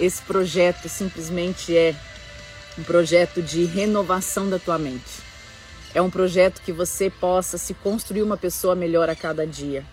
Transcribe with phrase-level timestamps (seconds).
[0.00, 1.94] esse projeto simplesmente é
[2.78, 5.20] um projeto de renovação da tua mente.
[5.94, 9.84] É um projeto que você possa se construir uma pessoa melhor a cada dia.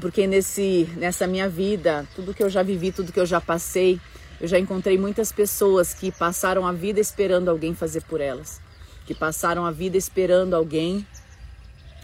[0.00, 4.00] Porque nesse nessa minha vida, tudo que eu já vivi, tudo que eu já passei,
[4.40, 8.60] eu já encontrei muitas pessoas que passaram a vida esperando alguém fazer por elas,
[9.06, 11.06] que passaram a vida esperando alguém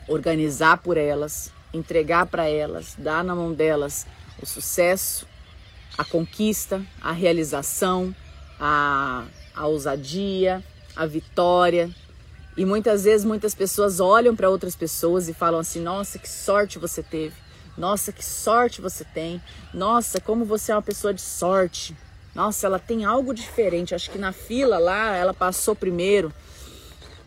[0.08, 4.06] organizar por elas, entregar para elas, dar na mão delas
[4.40, 5.26] o sucesso,
[5.98, 8.14] a conquista, a realização,
[8.60, 11.90] a, a ousadia, a vitória.
[12.56, 16.78] E muitas vezes muitas pessoas olham para outras pessoas e falam assim: "Nossa, que sorte
[16.78, 17.34] você teve.
[17.76, 19.42] Nossa, que sorte você tem.
[19.74, 21.96] Nossa, como você é uma pessoa de sorte.
[22.34, 23.94] Nossa, ela tem algo diferente.
[23.94, 26.32] Acho que na fila lá ela passou primeiro."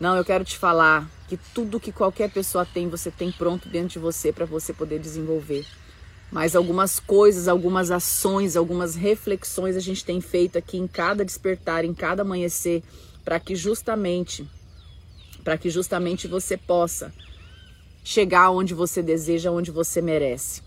[0.00, 3.90] Não, eu quero te falar que tudo que qualquer pessoa tem, você tem pronto dentro
[3.90, 5.64] de você para você poder desenvolver.
[6.32, 11.84] Mas algumas coisas, algumas ações, algumas reflexões a gente tem feito aqui em cada despertar,
[11.84, 12.82] em cada amanhecer,
[13.22, 14.48] para que justamente
[15.44, 17.12] para que justamente você possa
[18.04, 20.62] chegar onde você deseja, onde você merece.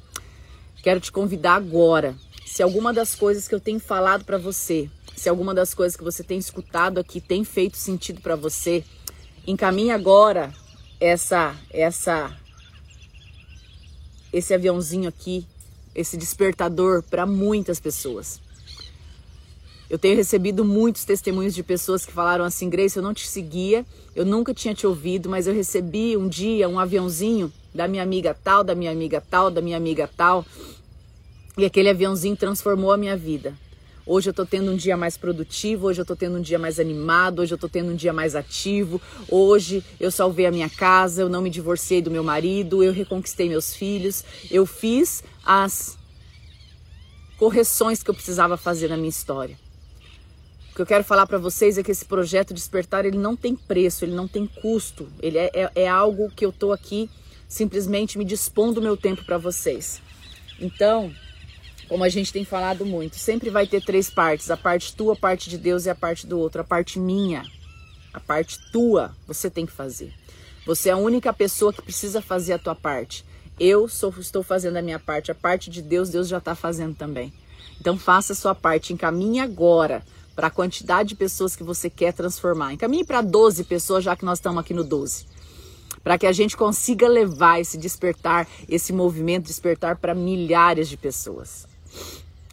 [0.83, 2.13] Quero te convidar agora,
[2.45, 6.03] se alguma das coisas que eu tenho falado para você, se alguma das coisas que
[6.03, 8.83] você tem escutado aqui tem feito sentido para você,
[9.47, 10.53] encaminhe agora
[10.99, 12.37] essa essa
[14.31, 15.47] esse aviãozinho aqui
[15.95, 18.39] esse despertador para muitas pessoas.
[19.89, 23.85] Eu tenho recebido muitos testemunhos de pessoas que falaram assim: Grace, eu não te seguia,
[24.15, 28.35] eu nunca tinha te ouvido, mas eu recebi um dia um aviãozinho da minha amiga
[28.43, 30.45] tal, da minha amiga tal, da minha amiga tal,
[31.57, 33.53] e aquele aviãozinho transformou a minha vida.
[34.07, 36.79] Hoje eu tô tendo um dia mais produtivo, hoje eu tô tendo um dia mais
[36.79, 39.01] animado, hoje eu tô tendo um dia mais ativo.
[39.27, 43.49] Hoje eu salvei a minha casa, eu não me divorciei do meu marido, eu reconquistei
[43.49, 45.97] meus filhos, eu fiz as
[47.35, 49.57] correções que eu precisava fazer na minha história.
[50.71, 53.55] O que eu quero falar para vocês é que esse projeto Despertar ele não tem
[53.55, 57.09] preço, ele não tem custo, ele é, é, é algo que eu tô aqui
[57.47, 59.99] simplesmente me dispondo o meu tempo para vocês.
[60.59, 61.11] Então,
[61.87, 65.15] como a gente tem falado muito, sempre vai ter três partes: a parte tua, a
[65.17, 66.61] parte de Deus e a parte do outro.
[66.61, 67.43] A parte minha,
[68.13, 70.13] a parte tua, você tem que fazer.
[70.65, 73.25] Você é a única pessoa que precisa fazer a tua parte.
[73.59, 76.95] Eu sou, estou fazendo a minha parte, a parte de Deus, Deus já está fazendo
[76.95, 77.31] também.
[77.79, 80.03] Então faça a sua parte, encaminhe agora
[80.35, 82.73] para a quantidade de pessoas que você quer transformar.
[82.73, 85.35] Encaminhe para 12 pessoas, já que nós estamos aqui no 12
[86.05, 91.65] para que a gente consiga levar esse despertar, esse movimento despertar para milhares de pessoas.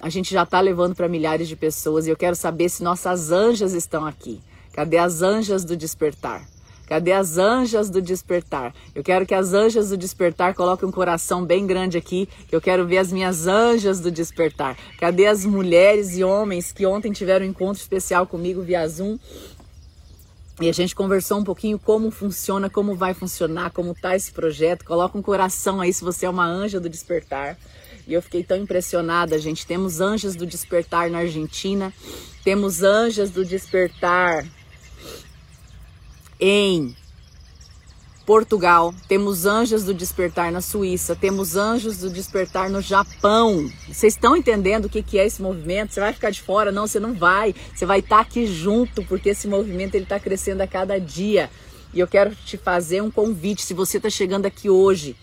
[0.02, 3.30] A gente já está levando para milhares de pessoas e eu quero saber se nossas
[3.30, 4.40] anjas estão aqui.
[4.72, 6.44] Cadê as anjas do despertar?
[6.88, 8.74] Cadê as anjas do despertar?
[8.96, 12.84] Eu quero que as anjas do despertar coloquem um coração bem grande aqui, eu quero
[12.84, 14.76] ver as minhas anjas do despertar.
[14.98, 19.16] Cadê as mulheres e homens que ontem tiveram um encontro especial comigo via Zoom?
[20.60, 24.84] E a gente conversou um pouquinho como funciona, como vai funcionar, como tá esse projeto.
[24.84, 27.56] Coloca um coração aí se você é uma anja do despertar.
[28.06, 29.66] E eu fiquei tão impressionada, gente.
[29.66, 31.92] Temos anjos do despertar na Argentina,
[32.42, 34.44] temos anjas do despertar
[36.40, 36.96] em
[38.26, 43.70] Portugal, temos anjos do despertar na Suíça, temos anjos do despertar no Japão.
[43.88, 45.92] Vocês estão entendendo o que, que é esse movimento?
[45.92, 46.72] Você vai ficar de fora?
[46.72, 47.54] Não, você não vai.
[47.74, 51.50] Você vai estar tá aqui junto, porque esse movimento ele está crescendo a cada dia.
[51.94, 53.62] E eu quero te fazer um convite.
[53.62, 55.16] Se você está chegando aqui hoje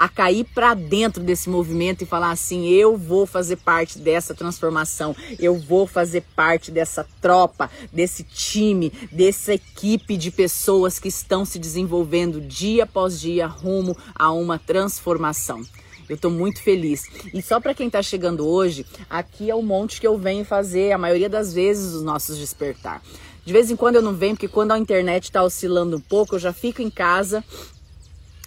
[0.00, 5.14] a cair para dentro desse movimento e falar assim: eu vou fazer parte dessa transformação,
[5.38, 11.58] eu vou fazer parte dessa tropa, desse time, dessa equipe de pessoas que estão se
[11.58, 15.62] desenvolvendo dia após dia rumo a uma transformação.
[16.08, 17.04] Eu estou muito feliz.
[17.34, 20.92] E só para quem está chegando hoje, aqui é o monte que eu venho fazer
[20.92, 23.02] a maioria das vezes os nossos despertar.
[23.44, 26.34] De vez em quando eu não venho, porque quando a internet está oscilando um pouco,
[26.34, 27.44] eu já fico em casa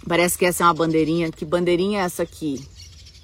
[0.07, 1.31] Parece que essa é uma bandeirinha.
[1.31, 2.65] Que bandeirinha é essa aqui?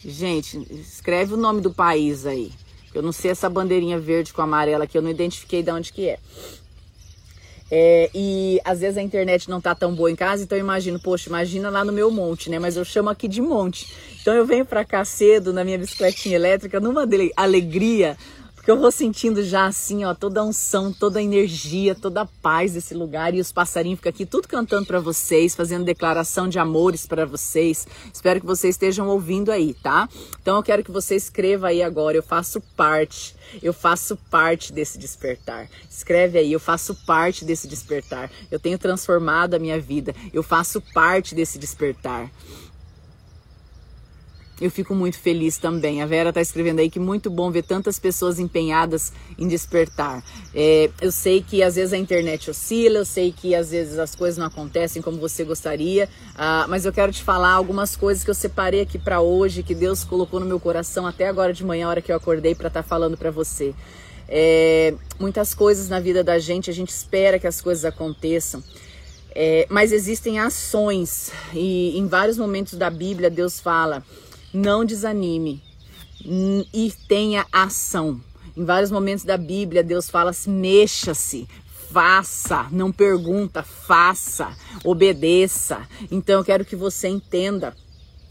[0.03, 2.51] Gente, escreve o nome do país aí.
[2.94, 6.09] Eu não sei essa bandeirinha verde com amarela aqui, eu não identifiquei de onde que
[6.09, 6.20] é.
[7.72, 10.99] É, e às vezes a internet não tá tão boa em casa, então eu imagino,
[10.99, 12.58] poxa, imagina lá no meu monte, né?
[12.58, 13.93] Mas eu chamo aqui de monte.
[14.22, 18.17] Então eu venho pra cá cedo na minha bicicletinha elétrica, numa alegria,
[18.70, 22.26] porque eu vou sentindo já assim, ó, toda a unção, toda a energia, toda a
[22.26, 26.60] paz desse lugar e os passarinhos ficam aqui tudo cantando para vocês, fazendo declaração de
[26.60, 27.88] amores para vocês.
[28.14, 30.08] Espero que vocês estejam ouvindo aí, tá?
[30.40, 33.36] Então eu quero que você escreva aí agora, eu faço parte.
[33.64, 35.68] Eu faço parte desse despertar.
[35.90, 38.30] Escreve aí, eu faço parte desse despertar.
[38.52, 40.14] Eu tenho transformado a minha vida.
[40.32, 42.30] Eu faço parte desse despertar.
[44.61, 46.02] Eu fico muito feliz também.
[46.02, 50.23] A Vera está escrevendo aí que muito bom ver tantas pessoas empenhadas em despertar.
[50.53, 54.16] É, eu sei que às vezes a internet oscila, eu sei que às vezes as
[54.16, 58.29] coisas não acontecem como você gostaria, uh, mas eu quero te falar algumas coisas que
[58.29, 61.88] eu separei aqui para hoje, que Deus colocou no meu coração até agora de manhã,
[61.88, 63.73] a hora que eu acordei para estar tá falando para você.
[64.28, 68.64] É, muitas coisas na vida da gente, a gente espera que as coisas aconteçam.
[69.34, 74.03] É, mas existem ações, e em vários momentos da Bíblia Deus fala:
[74.53, 75.61] não desanime
[76.73, 78.19] e tenha ação.
[78.55, 81.47] Em vários momentos da Bíblia, Deus fala: mexa-se,
[81.91, 85.87] faça, não pergunta, faça, obedeça.
[86.11, 87.75] Então eu quero que você entenda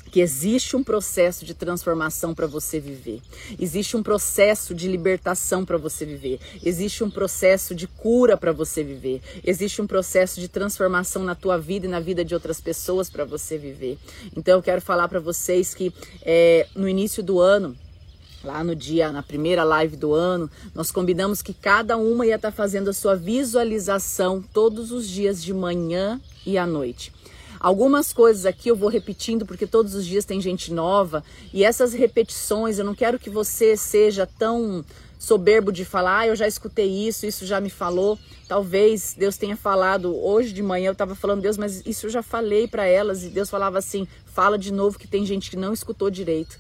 [0.09, 3.21] que existe um processo de transformação para você viver.
[3.59, 6.41] Existe um processo de libertação para você viver.
[6.65, 9.21] Existe um processo de cura para você viver.
[9.45, 13.25] Existe um processo de transformação na tua vida e na vida de outras pessoas para
[13.25, 13.99] você viver.
[14.37, 17.77] Então eu quero falar para vocês que é, no início do ano
[18.43, 22.51] lá no dia, na primeira live do ano, nós combinamos que cada uma ia estar
[22.51, 27.13] tá fazendo a sua visualização todos os dias de manhã e à noite.
[27.61, 31.93] Algumas coisas aqui eu vou repetindo porque todos os dias tem gente nova e essas
[31.93, 34.85] repetições eu não quero que você seja tão
[35.19, 38.19] soberbo de falar, ah, eu já escutei isso, isso já me falou.
[38.47, 42.23] Talvez Deus tenha falado hoje de manhã, eu estava falando, Deus, mas isso eu já
[42.23, 45.73] falei para elas e Deus falava assim: fala de novo que tem gente que não
[45.73, 46.59] escutou direito.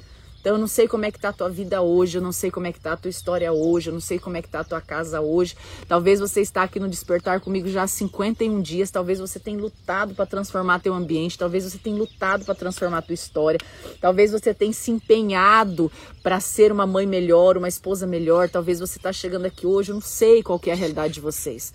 [0.48, 2.50] Então eu não sei como é que tá a tua vida hoje, eu não sei
[2.50, 4.60] como é que tá a tua história hoje, eu não sei como é que tá
[4.60, 5.54] a tua casa hoje.
[5.86, 10.14] Talvez você está aqui no despertar comigo já há 51 dias, talvez você tenha lutado
[10.14, 13.60] para transformar teu ambiente, talvez você tenha lutado para transformar tua história,
[14.00, 15.92] talvez você tenha se empenhado
[16.22, 19.96] para ser uma mãe melhor, uma esposa melhor, talvez você está chegando aqui hoje, eu
[19.96, 21.74] não sei qual é a realidade de vocês.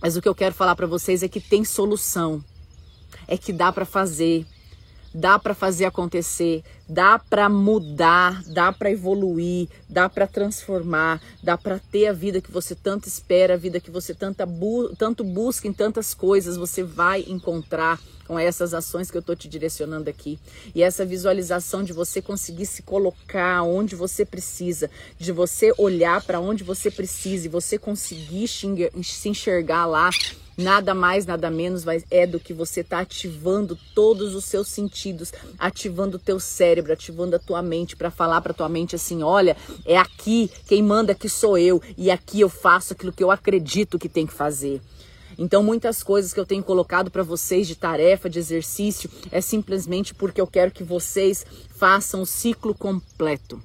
[0.00, 2.40] Mas o que eu quero falar para vocês é que tem solução.
[3.26, 4.46] É que dá para fazer
[5.14, 11.78] dá para fazer acontecer, dá para mudar, dá para evoluir, dá para transformar, dá para
[11.78, 15.68] ter a vida que você tanto espera, a vida que você tanta bu tanto busca
[15.68, 20.38] em tantas coisas, você vai encontrar com essas ações que eu estou te direcionando aqui.
[20.74, 26.40] E essa visualização de você conseguir se colocar onde você precisa, de você olhar para
[26.40, 30.10] onde você precisa e você conseguir se enxergar lá
[30.56, 36.16] Nada mais, nada menos é do que você está ativando todos os seus sentidos, ativando
[36.16, 39.98] o teu cérebro, ativando a tua mente para falar para tua mente assim, olha, é
[39.98, 44.08] aqui quem manda que sou eu e aqui eu faço aquilo que eu acredito que
[44.08, 44.80] tem que fazer.
[45.36, 50.14] Então, muitas coisas que eu tenho colocado para vocês de tarefa, de exercício, é simplesmente
[50.14, 51.44] porque eu quero que vocês
[51.76, 53.60] façam o ciclo completo.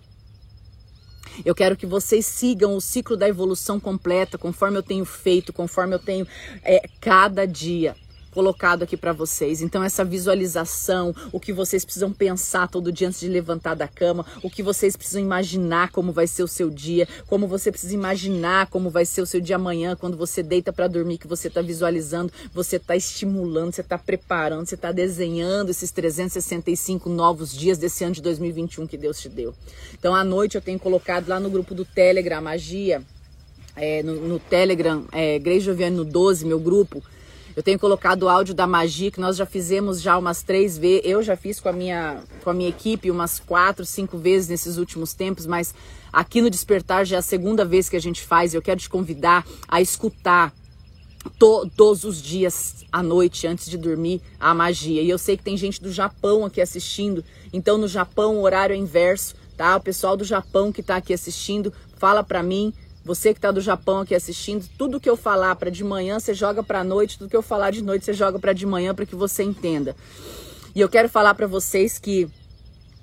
[1.45, 5.95] Eu quero que vocês sigam o ciclo da evolução completa, conforme eu tenho feito, conforme
[5.95, 6.27] eu tenho
[6.63, 7.95] é, cada dia
[8.31, 9.61] colocado aqui para vocês.
[9.61, 14.25] Então essa visualização, o que vocês precisam pensar todo dia antes de levantar da cama,
[14.43, 18.67] o que vocês precisam imaginar como vai ser o seu dia, como você precisa imaginar
[18.67, 21.61] como vai ser o seu dia amanhã, quando você deita para dormir, que você está
[21.61, 28.03] visualizando, você está estimulando, você está preparando, você está desenhando esses 365 novos dias desse
[28.03, 29.53] ano de 2021 que Deus te deu.
[29.93, 33.01] Então à noite eu tenho colocado lá no grupo do Telegram Magia,
[33.75, 37.01] é, no, no, Telegram, é, Grace Joviane no 12, meu grupo,
[37.59, 41.01] eu tenho colocado o áudio da magia que nós já fizemos já umas três vezes.
[41.03, 44.77] Eu já fiz com a minha com a minha equipe umas quatro, cinco vezes nesses
[44.77, 45.75] últimos tempos, mas
[46.09, 48.53] aqui no Despertar já é a segunda vez que a gente faz.
[48.53, 50.53] Eu quero te convidar a escutar
[51.37, 55.01] todos os dias à noite antes de dormir a magia.
[55.01, 57.25] E eu sei que tem gente do Japão aqui assistindo.
[57.51, 59.75] Então no Japão o horário é inverso, tá?
[59.75, 62.73] O pessoal do Japão que está aqui assistindo, fala para mim
[63.09, 66.31] você que está do Japão aqui assistindo, tudo que eu falar para de manhã, você
[66.31, 69.03] joga para noite, tudo que eu falar de noite, você joga para de manhã para
[69.03, 69.95] que você entenda.
[70.75, 72.29] E eu quero falar para vocês que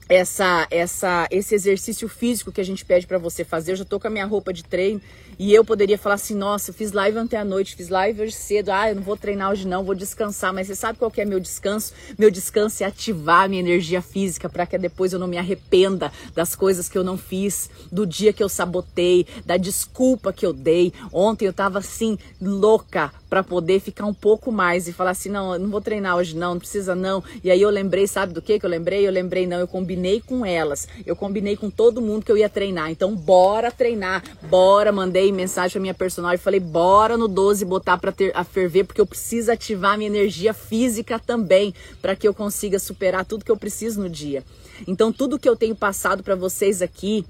[0.09, 3.99] essa, essa, esse exercício físico que a gente pede para você fazer, eu já tô
[3.99, 5.01] com a minha roupa de treino
[5.39, 8.33] e eu poderia falar assim, nossa, eu fiz live ontem à noite, fiz live hoje
[8.33, 11.21] cedo, ah, eu não vou treinar hoje não, vou descansar, mas você sabe qual que
[11.21, 11.93] é meu descanso?
[12.19, 16.55] Meu descanso é ativar minha energia física para que depois eu não me arrependa das
[16.55, 20.93] coisas que eu não fiz, do dia que eu sabotei, da desculpa que eu dei.
[21.13, 25.55] Ontem eu tava assim, louca para poder ficar um pouco mais e falar assim, não,
[25.55, 27.23] eu não vou treinar hoje não, não precisa não.
[27.43, 29.07] E aí eu lembrei, sabe do que que eu lembrei?
[29.07, 32.49] Eu lembrei, não, eu combinei com elas, eu combinei com todo mundo que eu ia
[32.49, 32.91] treinar.
[32.91, 37.65] Então bora treinar, bora, mandei mandei mensagem pra minha personal e falei: bora no 12
[37.65, 42.27] botar pra ter, a ferver, porque eu preciso ativar minha energia física também, para que
[42.27, 44.45] eu consiga superar tudo que eu preciso no dia.
[44.87, 47.25] Então, tudo que eu tenho passado para vocês aqui.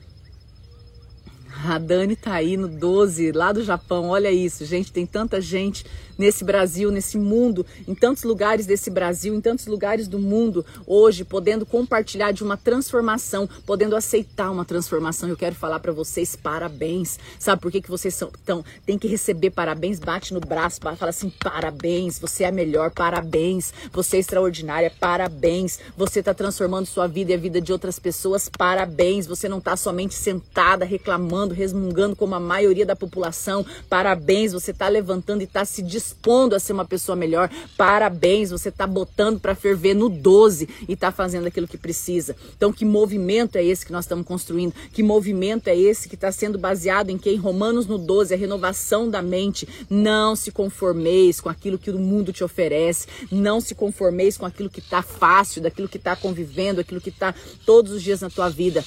[1.64, 4.10] A Dani tá aí no 12, lá do Japão.
[4.10, 5.86] Olha isso, gente, tem tanta gente
[6.18, 11.24] nesse Brasil, nesse mundo, em tantos lugares desse Brasil, em tantos lugares do mundo, hoje,
[11.24, 15.28] podendo compartilhar de uma transformação, podendo aceitar uma transformação.
[15.28, 17.18] Eu quero falar para vocês parabéns.
[17.38, 19.98] Sabe por que, que vocês são tão tem que receber parabéns?
[19.98, 26.20] Bate no braço, fala assim: parabéns, você é melhor, parabéns, você é extraordinária, parabéns, você
[26.20, 30.14] está transformando sua vida e a vida de outras pessoas, parabéns, você não está somente
[30.14, 35.82] sentada reclamando, resmungando como a maioria da população, parabéns, você está levantando e está se
[36.06, 40.92] dispondo a ser uma pessoa melhor, parabéns, você está botando para ferver no 12 e
[40.92, 42.36] está fazendo aquilo que precisa.
[42.56, 44.72] Então, que movimento é esse que nós estamos construindo?
[44.92, 47.30] Que movimento é esse que está sendo baseado em que?
[47.30, 49.68] Em Romanos no 12, a renovação da mente.
[49.90, 54.70] Não se conformeis com aquilo que o mundo te oferece, não se conformeis com aquilo
[54.70, 57.34] que está fácil, daquilo que está convivendo, aquilo que está
[57.64, 58.84] todos os dias na tua vida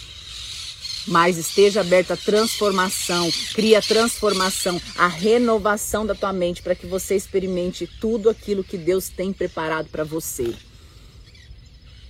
[1.08, 7.16] mas esteja aberta à transformação, cria transformação, a renovação da tua mente para que você
[7.16, 10.54] experimente tudo aquilo que Deus tem preparado para você.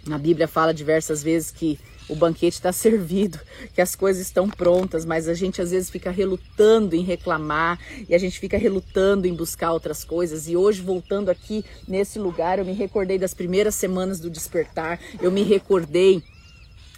[0.10, 1.80] A Bíblia fala diversas vezes que
[2.10, 3.40] o banquete está servido,
[3.74, 8.16] que as coisas estão prontas, mas a gente às vezes fica relutando em reclamar e
[8.16, 10.48] a gente fica relutando em buscar outras coisas.
[10.48, 15.32] E hoje, voltando aqui nesse lugar, eu me recordei das primeiras semanas do despertar, eu
[15.32, 16.24] me recordei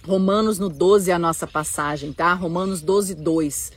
[0.05, 2.34] Romanos no 12 é a nossa passagem, tá?
[2.34, 3.72] Romanos 12, 2.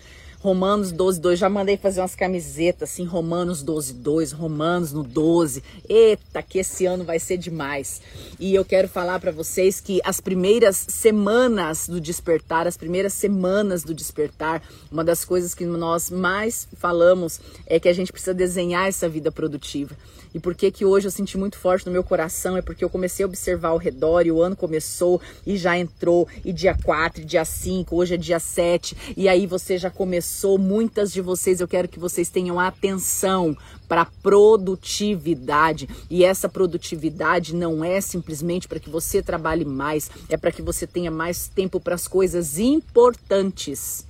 [0.44, 1.38] Romanos 12, 2.
[1.38, 5.62] Já mandei fazer umas camisetas assim, Romanos 12, 2, Romanos no 12.
[5.88, 8.02] Eita, que esse ano vai ser demais.
[8.38, 13.84] E eu quero falar para vocês que as primeiras semanas do despertar, as primeiras semanas
[13.84, 18.86] do despertar, uma das coisas que nós mais falamos é que a gente precisa desenhar
[18.86, 19.96] essa vida produtiva.
[20.34, 22.90] E por que que hoje eu senti muito forte no meu coração é porque eu
[22.90, 27.22] comecei a observar ao redor e o ano começou e já entrou e dia 4,
[27.22, 31.60] e dia 5, hoje é dia 7 e aí você já começou, muitas de vocês
[31.60, 33.56] eu quero que vocês tenham atenção
[33.88, 35.88] para produtividade.
[36.10, 40.86] E essa produtividade não é simplesmente para que você trabalhe mais, é para que você
[40.86, 44.06] tenha mais tempo para as coisas importantes.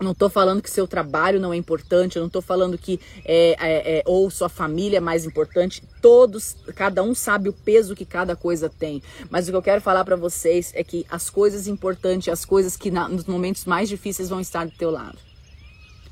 [0.00, 3.56] Não estou falando que seu trabalho não é importante, eu não estou falando que é,
[3.58, 5.82] é, é, ou sua família é mais importante.
[6.02, 9.02] Todos, cada um sabe o peso que cada coisa tem.
[9.30, 12.76] Mas o que eu quero falar para vocês é que as coisas importantes, as coisas
[12.76, 15.16] que na, nos momentos mais difíceis vão estar do teu lado.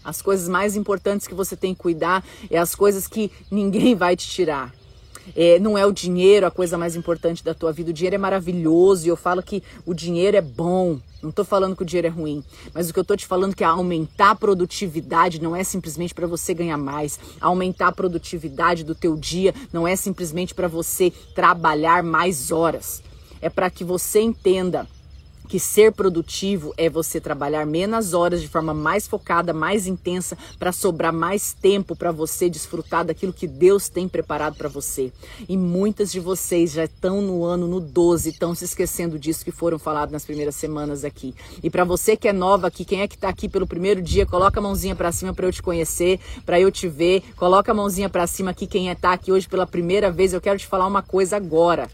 [0.04, 4.16] As coisas mais importantes que você tem que cuidar é as coisas que ninguém vai
[4.16, 4.72] te tirar.
[5.36, 7.90] É, não é o dinheiro a coisa mais importante da tua vida.
[7.90, 11.00] O dinheiro é maravilhoso e eu falo que o dinheiro é bom.
[11.22, 12.42] Não estou falando que o dinheiro é ruim,
[12.74, 16.12] mas o que eu estou te falando é que aumentar a produtividade não é simplesmente
[16.12, 17.20] para você ganhar mais.
[17.40, 23.00] Aumentar a produtividade do teu dia não é simplesmente para você trabalhar mais horas.
[23.40, 24.88] É para que você entenda
[25.52, 30.72] que ser produtivo é você trabalhar menos horas de forma mais focada, mais intensa, para
[30.72, 35.12] sobrar mais tempo para você desfrutar daquilo que Deus tem preparado para você.
[35.46, 39.52] E muitas de vocês já estão no ano no 12, estão se esquecendo disso que
[39.52, 41.34] foram falados nas primeiras semanas aqui.
[41.62, 44.24] E para você que é nova aqui, quem é que está aqui pelo primeiro dia,
[44.24, 47.22] coloca a mãozinha para cima para eu te conhecer, para eu te ver.
[47.36, 50.32] Coloca a mãozinha para cima aqui quem é, aqui hoje pela primeira vez.
[50.32, 51.90] Eu quero te falar uma coisa agora.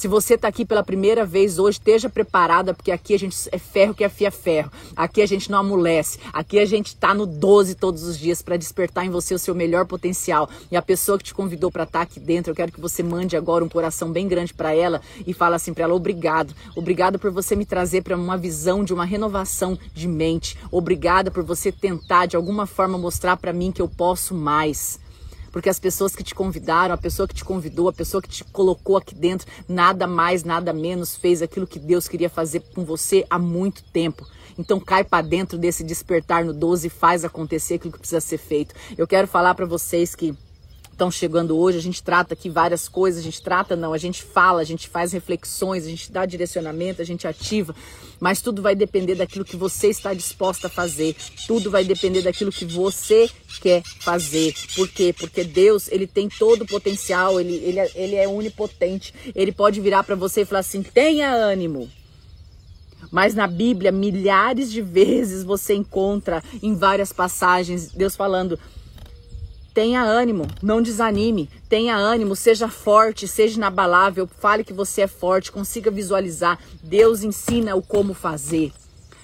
[0.00, 3.58] Se você está aqui pela primeira vez hoje, esteja preparada, porque aqui a gente é
[3.58, 4.72] ferro que afia ferro.
[4.96, 6.18] Aqui a gente não amolece.
[6.32, 9.54] Aqui a gente está no 12 todos os dias para despertar em você o seu
[9.54, 10.48] melhor potencial.
[10.70, 13.02] E a pessoa que te convidou para estar tá aqui dentro, eu quero que você
[13.02, 16.54] mande agora um coração bem grande para ela e fala assim para ela: obrigado.
[16.74, 20.56] Obrigado por você me trazer para uma visão de uma renovação de mente.
[20.70, 24.98] Obrigada por você tentar de alguma forma mostrar para mim que eu posso mais
[25.50, 28.44] porque as pessoas que te convidaram, a pessoa que te convidou, a pessoa que te
[28.44, 33.24] colocou aqui dentro, nada mais, nada menos fez aquilo que Deus queria fazer com você
[33.28, 34.26] há muito tempo.
[34.58, 38.38] Então cai para dentro desse despertar no 12 e faz acontecer aquilo que precisa ser
[38.38, 38.74] feito.
[38.96, 40.34] Eu quero falar para vocês que
[41.00, 41.78] estão chegando hoje.
[41.78, 44.86] A gente trata aqui várias coisas, a gente trata não, a gente fala, a gente
[44.86, 47.74] faz reflexões, a gente dá direcionamento, a gente ativa,
[48.20, 51.16] mas tudo vai depender daquilo que você está disposta a fazer.
[51.46, 53.30] Tudo vai depender daquilo que você
[53.62, 54.54] quer fazer.
[54.76, 55.14] Por quê?
[55.18, 59.14] Porque Deus, ele tem todo o potencial, ele, ele, é, ele é onipotente.
[59.34, 61.88] Ele pode virar para você e falar assim: tenha ânimo.
[63.10, 68.58] Mas na Bíblia, milhares de vezes você encontra em várias passagens Deus falando:
[69.72, 71.48] Tenha ânimo, não desanime.
[71.68, 74.28] Tenha ânimo, seja forte, seja inabalável.
[74.38, 76.58] Fale que você é forte, consiga visualizar.
[76.82, 78.72] Deus ensina o como fazer.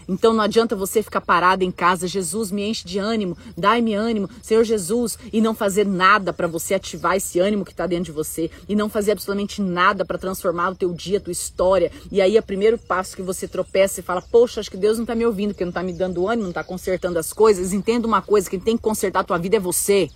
[0.09, 4.31] Então não adianta você ficar parado em casa, Jesus me enche de ânimo, dai-me ânimo,
[4.41, 8.13] Senhor Jesus, e não fazer nada para você ativar esse ânimo que está dentro de
[8.13, 11.91] você, e não fazer absolutamente nada para transformar o teu dia, a tua história.
[12.11, 14.97] E aí, é o primeiro passo que você tropeça e fala: Poxa, acho que Deus
[14.97, 17.73] não está me ouvindo, porque não está me dando ânimo, não está consertando as coisas.
[17.73, 20.09] Entenda uma coisa: quem tem que consertar a tua vida é você.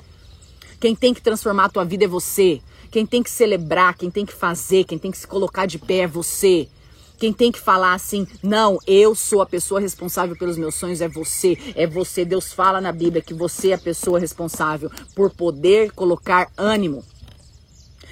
[0.80, 2.62] Quem tem que transformar a tua vida é você.
[2.90, 5.98] Quem tem que celebrar, quem tem que fazer, quem tem que se colocar de pé
[5.98, 6.66] é você.
[7.18, 11.08] Quem tem que falar assim, não, eu sou a pessoa responsável pelos meus sonhos, é
[11.08, 11.58] você.
[11.74, 12.24] É você.
[12.24, 17.04] Deus fala na Bíblia que você é a pessoa responsável por poder colocar ânimo.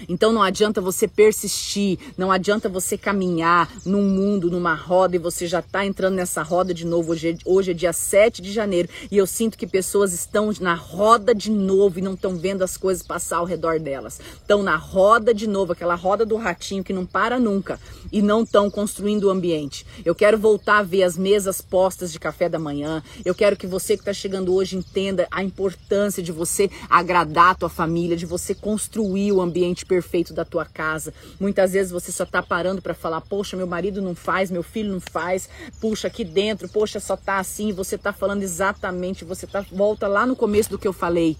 [0.08, 5.46] Então não adianta você persistir, não adianta você caminhar num mundo, numa roda e você
[5.46, 7.12] já está entrando nessa roda de novo.
[7.12, 10.74] Hoje é, hoje é dia 7 de janeiro e eu sinto que pessoas estão na
[10.74, 14.20] roda de novo e não estão vendo as coisas passar ao redor delas.
[14.34, 17.80] Estão na roda de novo, aquela roda do ratinho que não para nunca
[18.12, 19.86] e não estão construindo o ambiente.
[20.04, 23.02] Eu quero voltar a ver as mesas postas de café da manhã.
[23.24, 27.54] Eu quero que você que está chegando hoje entenda a importância de você agradar a
[27.54, 31.12] tua família, de você construir o ambiente perfeito da tua casa.
[31.40, 34.92] Muitas vezes você só está parando para falar, poxa, meu marido não faz, meu filho
[34.92, 35.48] não faz,
[35.80, 37.72] puxa aqui dentro, poxa, só tá assim.
[37.72, 41.36] Você está falando exatamente, você tá volta lá no começo do que eu falei.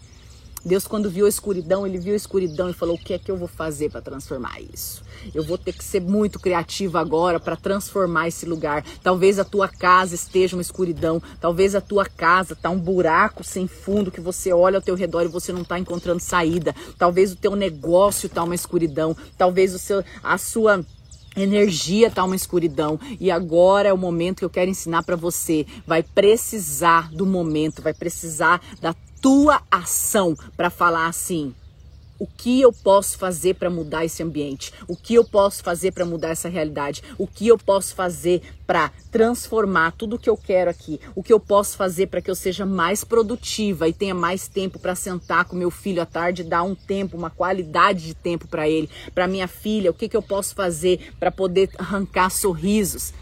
[0.69, 3.31] Deus, quando viu a escuridão, ele viu a escuridão e falou: O que é que
[3.31, 5.03] eu vou fazer para transformar isso?
[5.35, 8.85] Eu vou ter que ser muito criativa agora para transformar esse lugar.
[9.03, 13.67] Talvez a tua casa esteja uma escuridão, talvez a tua casa tá um buraco sem
[13.67, 16.75] fundo que você olha ao teu redor e você não está encontrando saída.
[16.99, 20.85] Talvez o teu negócio tá uma escuridão, talvez o seu, a sua
[21.35, 25.65] energia tá uma escuridão e agora é o momento que eu quero ensinar para você.
[25.87, 31.55] Vai precisar do momento, vai precisar da tua ação para falar assim:
[32.19, 34.73] o que eu posso fazer para mudar esse ambiente?
[34.89, 37.01] O que eu posso fazer para mudar essa realidade?
[37.17, 41.01] O que eu posso fazer para transformar tudo o que eu quero aqui?
[41.15, 44.81] O que eu posso fazer para que eu seja mais produtiva e tenha mais tempo
[44.81, 48.69] para sentar com meu filho à tarde, dar um tempo, uma qualidade de tempo para
[48.69, 49.93] ele, para minha filha?
[49.93, 53.13] O que, que eu posso fazer para poder arrancar sorrisos?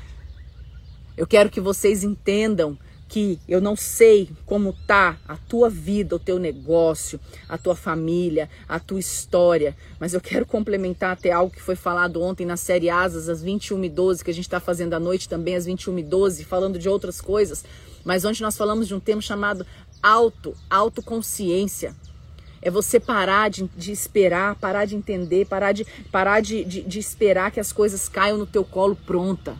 [1.18, 6.18] Eu quero que vocês entendam que eu não sei como tá a tua vida, o
[6.18, 11.62] teu negócio, a tua família, a tua história, mas eu quero complementar até algo que
[11.62, 15.28] foi falado ontem na série Asas, às 21h12, que a gente está fazendo à noite
[15.28, 17.64] também, às 21h12, falando de outras coisas,
[18.04, 19.64] mas ontem nós falamos de um tema chamado
[20.02, 21.94] auto, autoconsciência.
[22.60, 26.98] É você parar de, de, esperar, parar de entender, parar, de, parar de, de, de
[26.98, 29.56] esperar que as coisas caiam no teu colo pronta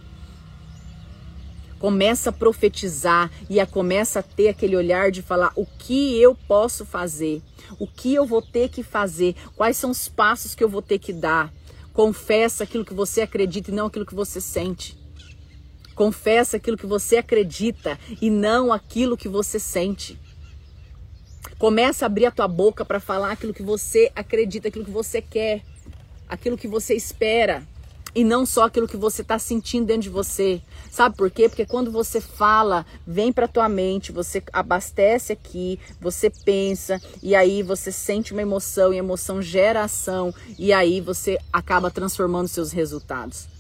[1.87, 6.35] começa a profetizar e a começa a ter aquele olhar de falar o que eu
[6.35, 7.41] posso fazer,
[7.79, 10.99] o que eu vou ter que fazer, quais são os passos que eu vou ter
[10.99, 11.49] que dar.
[11.93, 14.99] Confessa aquilo que você acredita e não aquilo que você sente.
[15.95, 20.19] Confessa aquilo que você acredita e não aquilo que você sente.
[21.57, 25.23] Começa a abrir a tua boca para falar aquilo que você acredita, aquilo que você
[25.23, 25.63] quer,
[26.29, 27.63] aquilo que você espera
[28.17, 30.63] e não só aquilo que você está sentindo dentro de você.
[30.91, 31.51] Sabe por quê?
[31.51, 37.63] Porque quando você fala, vem para tua mente, você abastece aqui, você pensa e aí
[37.63, 43.56] você sente uma emoção e emoção gera ação e aí você acaba transformando seus resultados.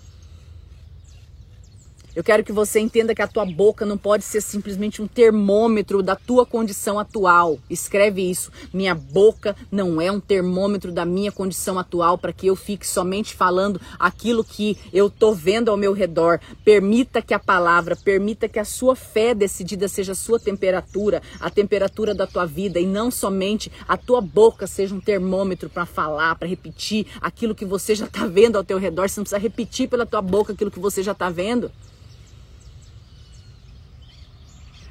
[2.16, 6.02] Eu quero que você entenda que a tua boca não pode ser simplesmente um termômetro
[6.02, 7.58] da tua condição atual.
[7.68, 8.50] Escreve isso.
[8.72, 13.34] Minha boca não é um termômetro da minha condição atual para que eu fique somente
[13.34, 16.40] falando aquilo que eu tô vendo ao meu redor.
[16.64, 21.50] Permita que a palavra, permita que a sua fé decidida seja a sua temperatura, a
[21.50, 26.34] temperatura da tua vida e não somente a tua boca seja um termômetro para falar,
[26.36, 29.06] para repetir aquilo que você já está vendo ao teu redor.
[29.06, 31.70] Você não precisa repetir pela tua boca aquilo que você já está vendo.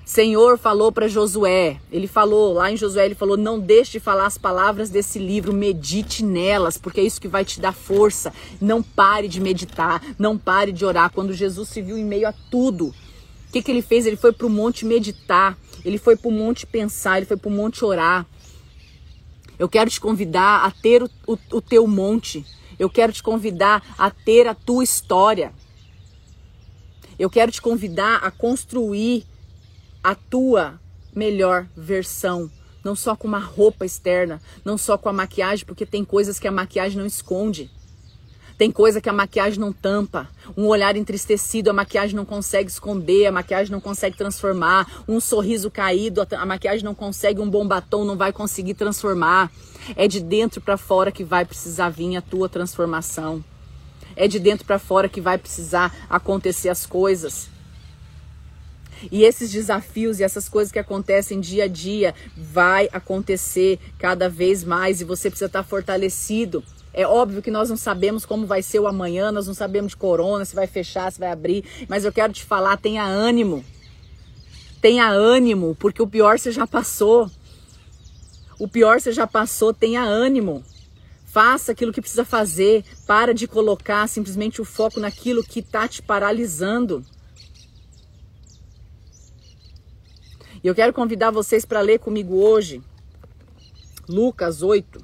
[0.05, 4.27] Senhor falou para Josué, ele falou lá em Josué, ele falou: "Não deixe de falar
[4.27, 8.31] as palavras desse livro, medite nelas, porque é isso que vai te dar força.
[8.61, 11.11] Não pare de meditar, não pare de orar".
[11.11, 14.05] Quando Jesus se viu em meio a tudo, o que que ele fez?
[14.05, 17.49] Ele foi para o monte meditar, ele foi para o monte pensar, ele foi para
[17.49, 18.27] o monte orar.
[19.57, 22.45] Eu quero te convidar a ter o, o, o teu monte.
[22.77, 25.51] Eu quero te convidar a ter a tua história.
[27.17, 29.25] Eu quero te convidar a construir
[30.05, 30.79] a tua
[31.15, 32.47] melhor versão.
[32.83, 36.47] Não só com uma roupa externa, não só com a maquiagem, porque tem coisas que
[36.47, 37.71] a maquiagem não esconde.
[38.55, 40.29] Tem coisa que a maquiagem não tampa.
[40.55, 45.03] Um olhar entristecido, a maquiagem não consegue esconder, a maquiagem não consegue transformar.
[45.07, 49.51] Um sorriso caído, a maquiagem não consegue, um bom batom não vai conseguir transformar.
[49.95, 53.43] É de dentro para fora que vai precisar vir a tua transformação.
[54.15, 57.54] É de dentro para fora que vai precisar acontecer as coisas.
[59.11, 64.63] E esses desafios e essas coisas que acontecem dia a dia vai acontecer cada vez
[64.63, 66.63] mais e você precisa estar fortalecido.
[66.93, 69.97] É óbvio que nós não sabemos como vai ser o amanhã, nós não sabemos de
[69.97, 73.65] corona, se vai fechar, se vai abrir, mas eu quero te falar, tenha ânimo.
[74.81, 77.29] Tenha ânimo, porque o pior você já passou.
[78.57, 80.63] O pior você já passou, tenha ânimo.
[81.25, 82.85] Faça aquilo que precisa fazer.
[83.05, 87.03] Para de colocar simplesmente o foco naquilo que está te paralisando.
[90.65, 92.81] E eu quero convidar vocês para ler comigo hoje
[94.09, 94.99] Lucas 8.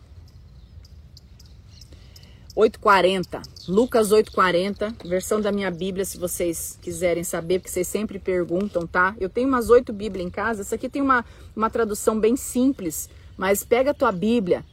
[2.55, 3.43] 8:40.
[3.67, 9.15] Lucas 8:40, versão da minha Bíblia, se vocês quiserem saber, porque vocês sempre perguntam, tá?
[9.19, 10.61] Eu tenho umas oito Bíblias em casa.
[10.61, 11.23] Essa aqui tem uma,
[11.55, 14.65] uma tradução bem simples, mas pega a tua Bíblia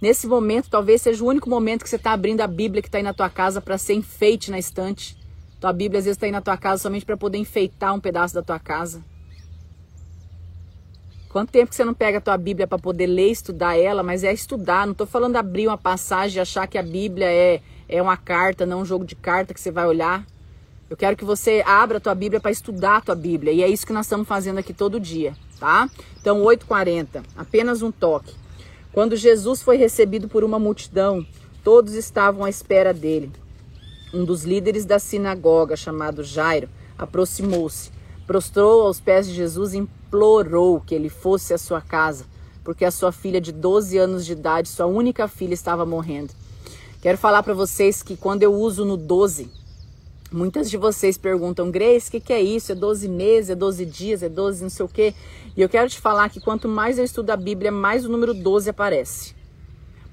[0.00, 2.98] Nesse momento, talvez seja o único momento que você está abrindo a Bíblia que está
[2.98, 5.18] aí na tua casa para ser enfeite na estante.
[5.58, 8.32] Tua Bíblia às vezes está aí na tua casa somente para poder enfeitar um pedaço
[8.32, 9.02] da tua casa.
[11.38, 14.24] Quanto tempo que você não pega a tua Bíblia para poder ler, estudar ela, mas
[14.24, 14.84] é estudar.
[14.84, 18.66] Não estou falando abrir uma passagem e achar que a Bíblia é, é uma carta,
[18.66, 20.26] não um jogo de carta que você vai olhar.
[20.90, 23.52] Eu quero que você abra a tua Bíblia para estudar a tua Bíblia.
[23.52, 25.88] E é isso que nós estamos fazendo aqui todo dia, tá?
[26.20, 28.34] Então, 8h40, apenas um toque.
[28.92, 31.24] Quando Jesus foi recebido por uma multidão,
[31.62, 33.30] todos estavam à espera dele.
[34.12, 37.92] Um dos líderes da sinagoga, chamado Jairo, aproximou-se,
[38.26, 42.24] prostrou aos pés de Jesus e implorou que ele fosse à sua casa,
[42.64, 46.32] porque a sua filha de 12 anos de idade, sua única filha, estava morrendo.
[47.02, 49.58] Quero falar para vocês que quando eu uso no 12,
[50.30, 52.70] Muitas de vocês perguntam, Grace, o que, que, é isso?
[52.70, 55.14] É 12 meses, é 12 dias, é 12 não sei o quê.
[55.56, 58.34] E eu quero te falar que quanto mais eu estudo a Bíblia, mais o número
[58.34, 59.34] 12 aparece.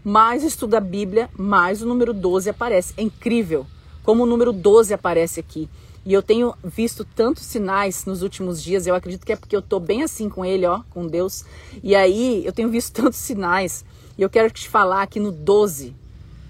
[0.01, 2.93] Mais eu estudo a Bíblia, mais o número 12 aparece.
[2.95, 3.67] É incrível
[4.03, 5.67] como o número 12 aparece aqui.
[6.05, 9.61] E eu tenho visto tantos sinais nos últimos dias, eu acredito que é porque eu
[9.61, 11.43] tô bem assim com ele, ó, com Deus.
[11.83, 13.83] E aí eu tenho visto tantos sinais.
[14.17, 15.95] E eu quero te falar que no 12,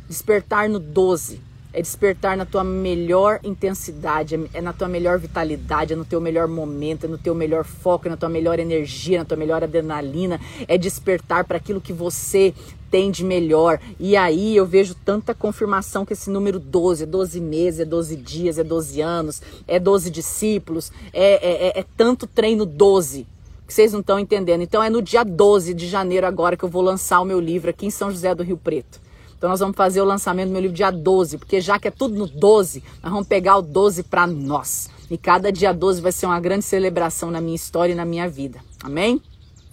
[0.10, 1.40] despertar no 12,
[1.72, 6.48] é despertar na tua melhor intensidade, é na tua melhor vitalidade, é no teu melhor
[6.48, 10.40] momento, é no teu melhor foco, é na tua melhor energia, na tua melhor adrenalina,
[10.70, 12.54] é despertar para aquilo que você
[12.96, 13.78] tem de melhor.
[14.00, 18.16] E aí eu vejo tanta confirmação que esse número 12 é 12 meses, é 12
[18.16, 23.28] dias, é 12 anos, é 12 discípulos, é, é, é, é tanto treino 12
[23.68, 24.62] que vocês não estão entendendo.
[24.62, 27.70] Então é no dia 12 de janeiro agora que eu vou lançar o meu livro
[27.70, 29.02] aqui em São José do Rio Preto.
[29.38, 31.92] Então nós vamos fazer o lançamento do meu livro dia 12, porque já que é
[31.92, 34.90] tudo no 12, nós vamos pegar o 12 para nós.
[35.12, 38.30] E cada dia 12 vai ser uma grande celebração na minha história e na minha
[38.30, 38.62] vida.
[38.82, 39.22] Amém?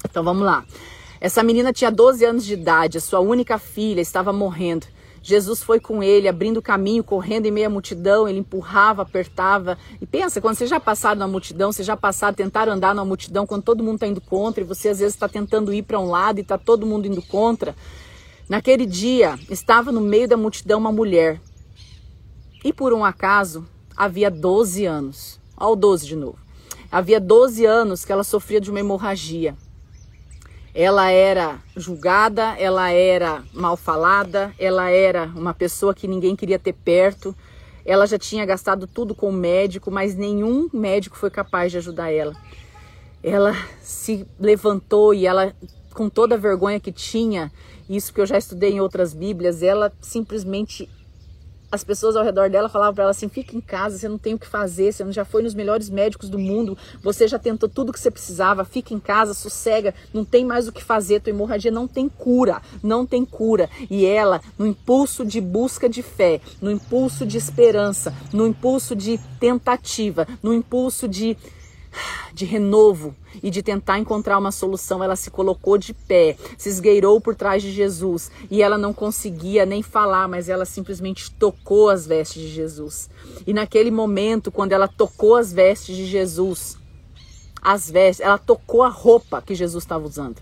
[0.05, 0.65] Então vamos lá.
[1.23, 4.89] Essa menina tinha 12 anos de idade, a sua única filha estava morrendo.
[5.23, 9.79] Jesus foi com ele, abrindo caminho, correndo em meio à multidão, ele empurrava, apertava.
[10.01, 13.47] E pensa, quando você já passado na multidão, você já passado, tentar andar na multidão,
[13.47, 16.11] quando todo mundo está indo contra, e você às vezes está tentando ir para um
[16.11, 17.73] lado e está todo mundo indo contra.
[18.49, 21.41] Naquele dia estava no meio da multidão uma mulher.
[22.65, 23.65] E por um acaso
[23.97, 25.39] havia 12 anos.
[25.57, 26.39] Olha o 12 de novo.
[26.91, 29.57] Havia 12 anos que ela sofria de uma hemorragia.
[30.75, 36.73] Ela era julgada, ela era mal falada, ela era uma pessoa que ninguém queria ter
[36.73, 37.37] perto.
[37.85, 42.11] Ela já tinha gastado tudo com o médico, mas nenhum médico foi capaz de ajudar
[42.11, 42.35] ela.
[43.23, 45.55] Ela se levantou e ela,
[45.93, 47.53] com toda a vergonha que tinha,
[47.89, 50.89] isso que eu já estudei em outras Bíblias, ela simplesmente
[51.73, 54.35] as pessoas ao redor dela falavam para ela assim: fica em casa, você não tem
[54.35, 57.93] o que fazer, você já foi nos melhores médicos do mundo, você já tentou tudo
[57.93, 61.71] que você precisava, fica em casa, sossega, não tem mais o que fazer, tua hemorragia
[61.71, 63.71] não tem cura, não tem cura.
[63.91, 69.19] E ela, no impulso de busca de fé, no impulso de esperança, no impulso de
[69.41, 71.37] tentativa, no impulso de
[72.33, 77.21] de renovo e de tentar encontrar uma solução, ela se colocou de pé, se esgueirou
[77.21, 82.07] por trás de Jesus e ela não conseguia nem falar, mas ela simplesmente tocou as
[82.07, 83.11] vestes de Jesus.
[83.47, 86.77] E naquele momento, quando ela tocou as vestes de Jesus,
[87.61, 90.37] as vestes, ela tocou a roupa que Jesus estava usando.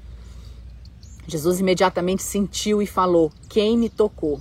[1.27, 4.41] Jesus imediatamente sentiu e falou: Quem me tocou?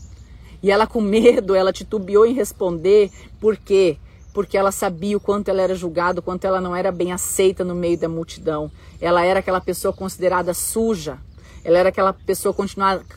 [0.62, 3.98] E ela, com medo, ela titubeou em responder, porque
[4.34, 7.64] porque ela sabia o quanto ela era julgada, o quanto ela não era bem aceita
[7.64, 8.72] no meio da multidão.
[9.00, 11.18] Ela era aquela pessoa considerada suja,
[11.64, 12.56] ela era aquela pessoa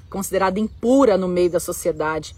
[0.08, 2.34] considerada impura no meio da sociedade.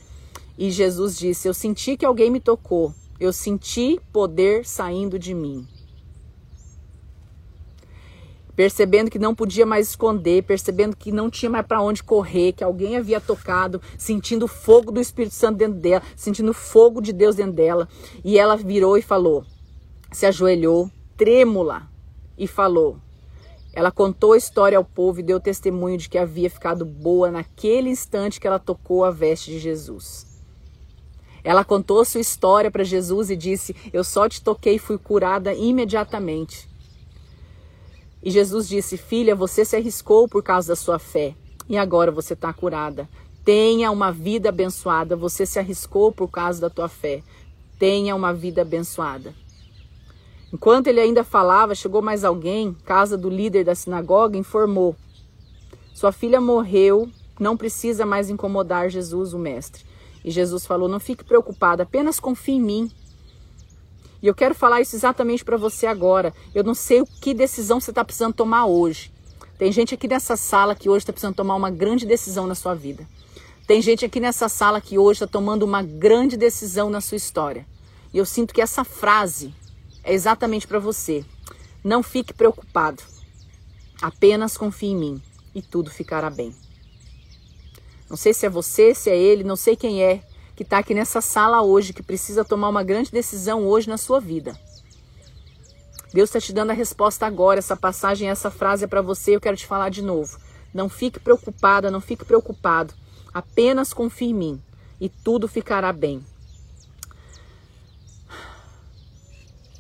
[0.58, 5.66] E Jesus disse: Eu senti que alguém me tocou, eu senti poder saindo de mim
[8.56, 12.64] percebendo que não podia mais esconder, percebendo que não tinha mais para onde correr, que
[12.64, 17.12] alguém havia tocado, sentindo o fogo do Espírito Santo dentro dela, sentindo o fogo de
[17.12, 17.88] Deus dentro dela.
[18.24, 19.44] E ela virou e falou,
[20.12, 21.88] se ajoelhou, trêmula,
[22.36, 22.98] e falou.
[23.72, 27.90] Ela contou a história ao povo e deu testemunho de que havia ficado boa naquele
[27.90, 30.26] instante que ela tocou a veste de Jesus.
[31.42, 35.52] Ela contou sua história para Jesus e disse: Eu só te toquei e fui curada
[35.52, 36.68] imediatamente.
[38.24, 41.34] E Jesus disse: Filha, você se arriscou por causa da sua fé.
[41.68, 43.06] E agora você está curada.
[43.44, 45.14] Tenha uma vida abençoada.
[45.14, 47.22] Você se arriscou por causa da tua fé.
[47.78, 49.34] Tenha uma vida abençoada.
[50.50, 54.96] Enquanto ele ainda falava, chegou mais alguém, casa do líder da sinagoga, informou:
[55.92, 59.84] Sua filha morreu, não precisa mais incomodar Jesus, o mestre.
[60.24, 62.90] E Jesus falou: Não fique preocupado, apenas confie em mim.
[64.24, 66.32] E eu quero falar isso exatamente para você agora.
[66.54, 69.12] Eu não sei o que decisão você está precisando tomar hoje.
[69.58, 72.74] Tem gente aqui nessa sala que hoje está precisando tomar uma grande decisão na sua
[72.74, 73.06] vida.
[73.66, 77.66] Tem gente aqui nessa sala que hoje está tomando uma grande decisão na sua história.
[78.14, 79.54] E eu sinto que essa frase
[80.02, 81.22] é exatamente para você.
[81.84, 83.02] Não fique preocupado.
[84.00, 85.22] Apenas confie em mim
[85.54, 86.56] e tudo ficará bem.
[88.08, 90.22] Não sei se é você, se é ele, não sei quem é
[90.56, 94.20] que está aqui nessa sala hoje, que precisa tomar uma grande decisão hoje na sua
[94.20, 94.58] vida.
[96.12, 97.58] Deus está te dando a resposta agora.
[97.58, 99.34] Essa passagem, essa frase é para você.
[99.34, 100.38] Eu quero te falar de novo.
[100.72, 102.94] Não fique preocupada, não fique preocupado.
[103.32, 104.62] Apenas confie em mim
[105.00, 106.24] e tudo ficará bem.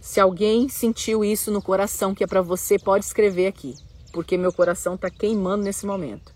[0.00, 3.76] Se alguém sentiu isso no coração que é para você, pode escrever aqui,
[4.12, 6.33] porque meu coração está queimando nesse momento.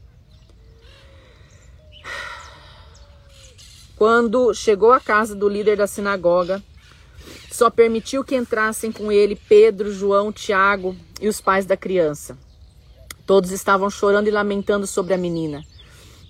[3.99, 6.63] Quando chegou à casa do líder da sinagoga,
[7.51, 12.39] só permitiu que entrassem com ele Pedro, João, Tiago e os pais da criança.
[13.27, 15.65] Todos estavam chorando e lamentando sobre a menina.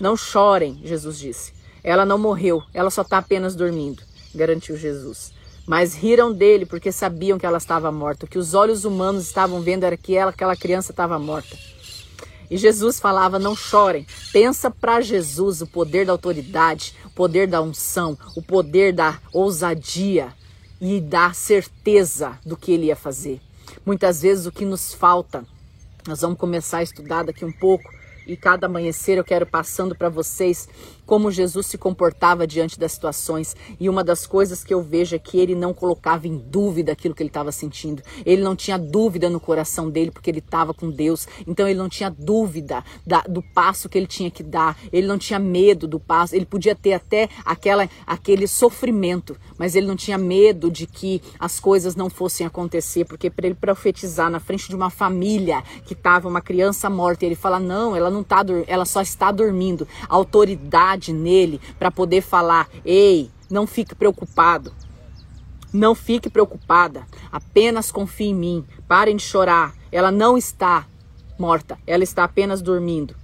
[0.01, 1.53] Não chorem, Jesus disse.
[1.85, 4.03] Ela não morreu, ela só está apenas dormindo,
[4.35, 5.35] garantiu Jesus.
[5.67, 8.25] Mas riram dele porque sabiam que ela estava morta.
[8.25, 11.55] O que os olhos humanos estavam vendo era que ela, aquela criança estava morta.
[12.51, 14.07] E Jesus falava: não chorem.
[14.33, 20.33] Pensa para Jesus o poder da autoridade, o poder da unção, o poder da ousadia
[20.81, 23.41] e da certeza do que ele ia fazer.
[23.85, 25.45] Muitas vezes o que nos falta,
[26.07, 27.91] nós vamos começar a estudar daqui um pouco,
[28.27, 30.69] e cada amanhecer eu quero passando para vocês
[31.09, 33.57] como Jesus se comportava diante das situações.
[33.81, 37.15] E uma das coisas que eu vejo é que ele não colocava em dúvida aquilo
[37.15, 38.03] que ele estava sentindo.
[38.27, 41.27] Ele não tinha dúvida no coração dele porque ele estava com Deus.
[41.47, 44.79] Então ele não tinha dúvida da, do passo que ele tinha que dar.
[44.93, 46.37] Ele não tinha medo do passo.
[46.37, 51.59] Ele podia ter até aquela, aquele sofrimento, mas ele não tinha medo de que as
[51.59, 56.29] coisas não fossem acontecer, porque para ele profetizar na frente de uma família que estava
[56.29, 59.89] uma criança morta, ele fala: "Não, ela não tá, ela só está dormindo".
[60.07, 64.73] A autoridade autoridade nele para poder falar: ei, não fique preocupado.
[65.73, 67.07] Não fique preocupada.
[67.31, 68.65] Apenas confie em mim.
[68.87, 69.75] Parem de chorar.
[69.93, 70.87] Ela não está
[71.39, 71.79] morta.
[71.87, 73.15] Ela está apenas dormindo.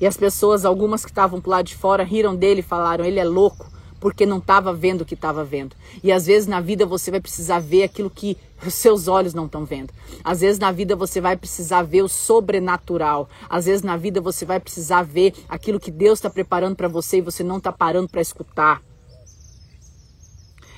[0.00, 3.20] E as pessoas, algumas que estavam pro lado de fora, riram dele e falaram: ele
[3.20, 5.74] é louco porque não estava vendo o que estava vendo.
[6.02, 9.46] E às vezes na vida você vai precisar ver aquilo que os seus olhos não
[9.46, 9.92] estão vendo.
[10.22, 13.28] Às vezes na vida você vai precisar ver o sobrenatural.
[13.48, 17.18] Às vezes na vida você vai precisar ver aquilo que Deus está preparando para você
[17.18, 18.82] e você não está parando para escutar.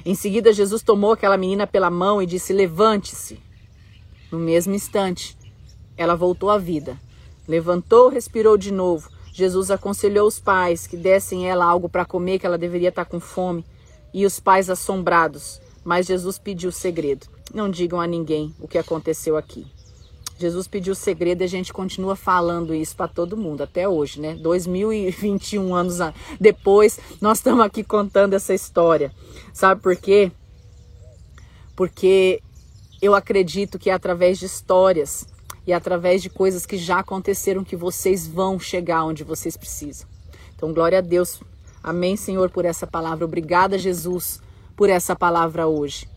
[0.05, 3.41] Em seguida, Jesus tomou aquela menina pela mão e disse: Levante-se.
[4.31, 5.37] No mesmo instante,
[5.97, 6.99] ela voltou à vida.
[7.47, 12.47] Levantou, respirou de novo Jesus aconselhou os pais que dessem ela algo para comer, que
[12.47, 13.65] ela deveria estar tá com fome,
[14.13, 15.61] e os pais assombrados.
[15.85, 17.29] Mas Jesus pediu segredo.
[17.55, 19.65] Não digam a ninguém o que aconteceu aqui.
[20.41, 24.35] Jesus pediu segredo e a gente continua falando isso para todo mundo até hoje, né?
[24.35, 25.99] 2021 anos
[26.41, 29.13] depois, nós estamos aqui contando essa história.
[29.53, 30.33] Sabe por quê?
[31.77, 32.43] Porque
[33.01, 35.29] eu acredito que é através de histórias
[35.69, 40.09] e através de coisas que já aconteceram que vocês vão chegar onde vocês precisam.
[40.57, 41.43] Então, glória a Deus.
[41.83, 43.27] Amém, Senhor, por essa palavra.
[43.27, 44.41] Obrigada, Jesus,
[44.75, 46.09] por essa palavra hoje.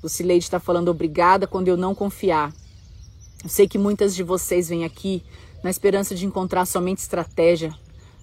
[0.00, 2.52] Lucileide está falando obrigada quando eu não confiar.
[3.42, 5.24] Eu sei que muitas de vocês vêm aqui
[5.64, 7.74] na esperança de encontrar somente estratégia,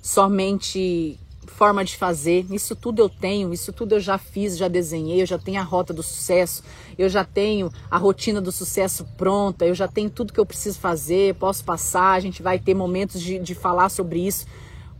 [0.01, 2.45] somente forma de fazer.
[2.49, 5.63] Isso tudo eu tenho, isso tudo eu já fiz, já desenhei, eu já tenho a
[5.63, 6.63] rota do sucesso,
[6.97, 10.79] eu já tenho a rotina do sucesso pronta, eu já tenho tudo que eu preciso
[10.79, 14.45] fazer, posso passar, a gente vai ter momentos de, de falar sobre isso.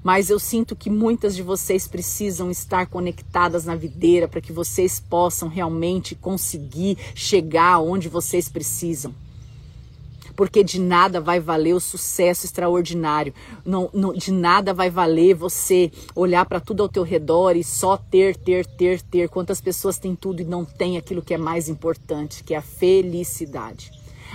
[0.03, 4.99] Mas eu sinto que muitas de vocês precisam estar conectadas na videira para que vocês
[4.99, 9.13] possam realmente conseguir chegar onde vocês precisam
[10.41, 13.31] porque de nada vai valer o sucesso extraordinário.
[13.63, 17.95] Não, não de nada vai valer você olhar para tudo ao teu redor e só
[17.95, 19.29] ter, ter, ter, ter.
[19.29, 22.61] Quantas pessoas têm tudo e não têm aquilo que é mais importante, que é a
[22.63, 23.91] felicidade.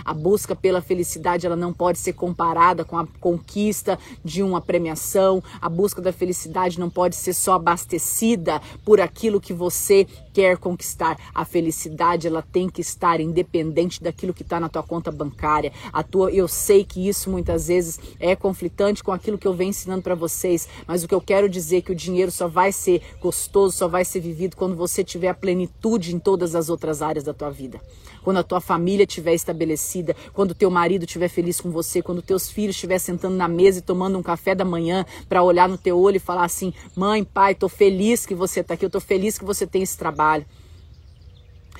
[0.06, 5.42] A busca pela felicidade, ela não pode ser comparada com a conquista de uma premiação.
[5.60, 11.18] A busca da felicidade não pode ser só abastecida por aquilo que você quer conquistar.
[11.34, 15.72] A felicidade, ela tem que estar independente daquilo que está na tua conta bancária.
[15.92, 19.70] A tua, eu sei que isso muitas vezes é conflitante com aquilo que eu venho
[19.70, 22.70] ensinando para vocês, mas o que eu quero dizer é que o dinheiro só vai
[22.70, 27.02] ser gostoso, só vai ser vivido quando você tiver a plenitude em todas as outras
[27.02, 27.80] áreas da tua vida.
[28.22, 29.95] Quando a tua família estiver estabelecida,
[30.32, 33.78] quando o teu marido estiver feliz com você, quando teus filhos estiver sentando na mesa
[33.78, 37.24] e tomando um café da manhã para olhar no teu olho e falar assim: "Mãe,
[37.24, 40.44] pai, tô feliz que você está aqui, eu tô feliz que você tem esse trabalho".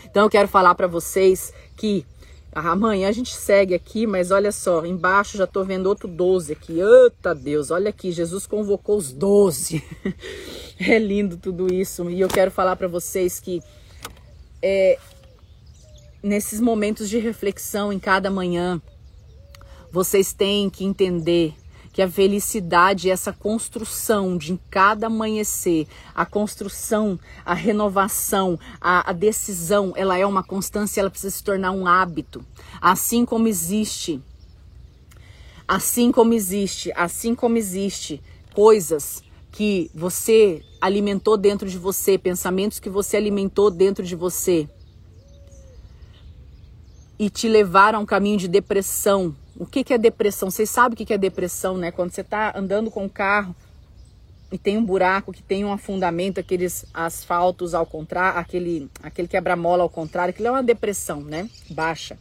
[0.04, 2.06] Então eu quero falar para vocês que
[2.56, 6.80] Amanhã a gente segue aqui, mas olha só, embaixo já tô vendo outro 12 aqui.
[6.80, 9.84] Eita Deus, olha aqui, Jesus convocou os 12.
[10.80, 12.08] é lindo tudo isso.
[12.08, 13.62] E eu quero falar para vocês que
[14.62, 14.98] é,
[16.26, 18.82] nesses momentos de reflexão em cada manhã,
[19.92, 21.54] vocês têm que entender
[21.92, 29.08] que a felicidade é essa construção de em cada amanhecer, a construção, a renovação, a,
[29.08, 32.44] a decisão, ela é uma constância, ela precisa se tornar um hábito.
[32.80, 34.20] Assim como existe,
[35.66, 38.20] assim como existe, assim como existe
[38.52, 44.68] coisas que você alimentou dentro de você, pensamentos que você alimentou dentro de você
[47.18, 50.50] e te levaram a um caminho de depressão, o que, que é depressão?
[50.50, 51.90] Vocês sabem o que, que é depressão, né?
[51.90, 53.56] Quando você está andando com o carro
[54.52, 59.82] e tem um buraco que tem um afundamento, aqueles asfaltos ao contrário, aquele, aquele quebra-mola
[59.82, 61.48] ao contrário, aquilo é uma depressão, né?
[61.70, 62.18] Baixa.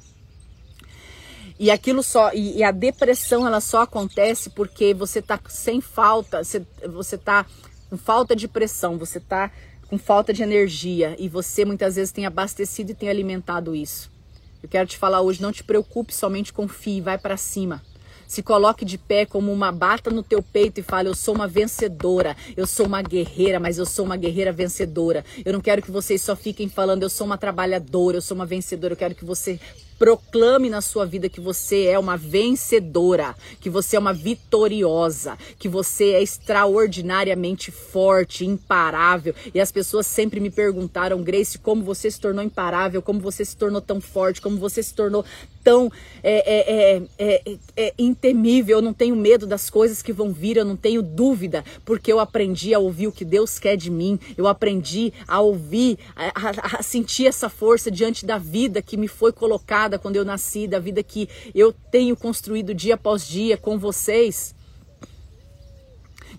[1.60, 6.44] E aquilo só, e, e, a depressão ela só acontece porque você tá sem falta,
[6.44, 7.46] você, você tá
[7.90, 9.52] com falta de pressão, você tá
[9.88, 14.15] com falta de energia e você muitas vezes tem abastecido e tem alimentado isso.
[14.66, 17.84] Eu quero te falar hoje, não te preocupe, somente confie, vai para cima.
[18.28, 21.48] Se coloque de pé como uma bata no teu peito e fale: Eu sou uma
[21.48, 25.24] vencedora, eu sou uma guerreira, mas eu sou uma guerreira vencedora.
[25.46, 28.46] Eu não quero que vocês só fiquem falando: Eu sou uma trabalhadora, eu sou uma
[28.48, 28.94] vencedora.
[28.94, 29.60] Eu quero que você
[29.98, 35.70] Proclame na sua vida que você é uma vencedora, que você é uma vitoriosa, que
[35.70, 39.34] você é extraordinariamente forte, imparável.
[39.54, 43.56] E as pessoas sempre me perguntaram, Grace, como você se tornou imparável, como você se
[43.56, 45.24] tornou tão forte, como você se tornou
[45.66, 45.92] tão
[46.24, 48.78] é, é, é, é, intemível.
[48.78, 52.20] Eu não tenho medo das coisas que vão vir, eu não tenho dúvida, porque eu
[52.20, 56.80] aprendi a ouvir o que Deus quer de mim, eu aprendi a ouvir, a, a,
[56.80, 60.80] a sentir essa força diante da vida que me foi colocada quando eu nasci, da
[60.80, 64.55] vida que eu tenho construído dia após dia com vocês.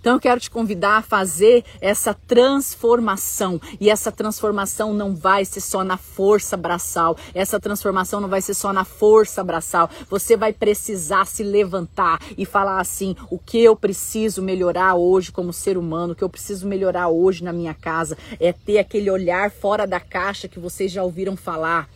[0.06, 3.60] Então eu quero te convidar a fazer essa transformação.
[3.80, 7.16] E essa transformação não vai ser só na força braçal.
[7.34, 9.90] Essa transformação não vai ser só na força braçal.
[10.08, 15.52] Você vai precisar se levantar e falar assim: o que eu preciso melhorar hoje como
[15.52, 19.50] ser humano, o que eu preciso melhorar hoje na minha casa é ter aquele olhar
[19.50, 21.88] fora da caixa que vocês já ouviram falar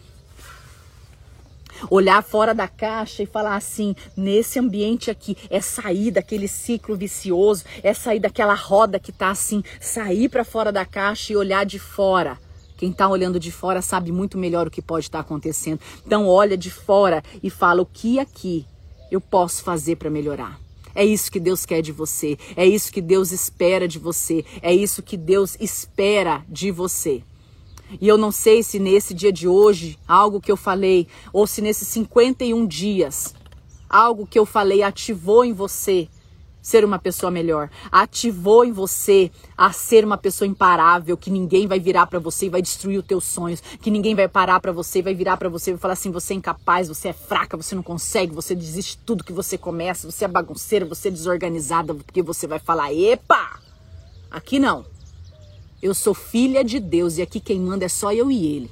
[1.88, 7.64] olhar fora da caixa e falar assim: nesse ambiente aqui, é sair daquele ciclo vicioso,
[7.82, 11.78] é sair daquela roda que tá assim, sair para fora da caixa e olhar de
[11.78, 12.38] fora.
[12.76, 15.78] Quem está olhando de fora sabe muito melhor o que pode estar tá acontecendo.
[16.06, 18.64] Então olha de fora e fala o que aqui
[19.10, 20.58] eu posso fazer para melhorar.
[20.94, 24.74] É isso que Deus quer de você, é isso que Deus espera de você, é
[24.74, 27.22] isso que Deus espera de você.
[28.00, 31.62] E eu não sei se nesse dia de hoje, algo que eu falei, ou se
[31.62, 33.34] nesses 51 dias,
[33.88, 36.08] algo que eu falei ativou em você
[36.62, 41.80] ser uma pessoa melhor, ativou em você a ser uma pessoa imparável, que ninguém vai
[41.80, 45.00] virar para você e vai destruir os teus sonhos, que ninguém vai parar para você,
[45.00, 47.74] vai virar para você e vai falar assim, você é incapaz, você é fraca, você
[47.74, 51.94] não consegue, você desiste de tudo que você começa, você é bagunceira, você é desorganizada,
[51.94, 53.58] porque você vai falar, epa,
[54.30, 54.84] aqui não.
[55.82, 58.70] Eu sou filha de Deus e aqui quem manda é só eu e Ele.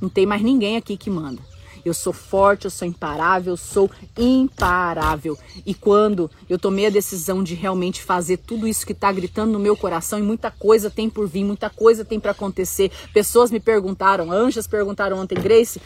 [0.00, 1.42] Não tem mais ninguém aqui que manda.
[1.84, 5.36] Eu sou forte, eu sou imparável, eu sou imparável.
[5.66, 9.58] E quando eu tomei a decisão de realmente fazer tudo isso que está gritando no
[9.58, 12.90] meu coração, e muita coisa tem por vir, muita coisa tem para acontecer.
[13.12, 15.78] Pessoas me perguntaram, anjas perguntaram ontem, Grace,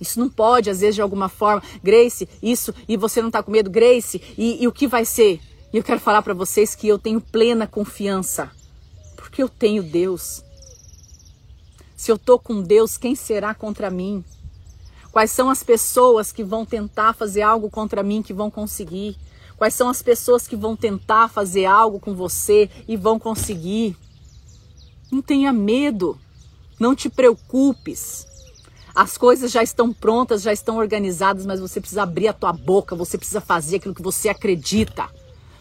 [0.00, 1.62] isso não pode, às vezes, de alguma forma.
[1.82, 5.40] Grace, isso, e você não está com medo, Grace, e, e o que vai ser?
[5.72, 8.52] E eu quero falar para vocês que eu tenho plena confiança
[9.30, 10.44] porque eu tenho Deus.
[11.96, 14.24] Se eu estou com Deus, quem será contra mim?
[15.12, 19.16] Quais são as pessoas que vão tentar fazer algo contra mim que vão conseguir?
[19.56, 23.96] Quais são as pessoas que vão tentar fazer algo com você e vão conseguir?
[25.12, 26.18] Não tenha medo,
[26.78, 28.26] não te preocupes.
[28.92, 32.96] As coisas já estão prontas, já estão organizadas, mas você precisa abrir a tua boca,
[32.96, 35.08] você precisa fazer aquilo que você acredita.